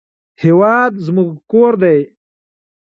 هېواد 0.43 0.93
زموږ 1.07 1.29
کور 1.51 1.73
دی 1.81 1.99